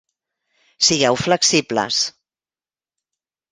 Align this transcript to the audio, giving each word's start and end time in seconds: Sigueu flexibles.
Sigueu 0.87 1.15
flexibles. 1.25 1.95